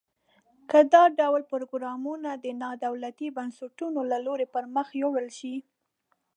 [0.69, 5.55] که دا ډول پروګرامونه د نا دولتي بنسټونو له لوري پرمخ یوړل شي.